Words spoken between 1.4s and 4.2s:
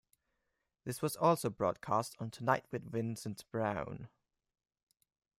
broadcast on "Tonight with Vincent Browne".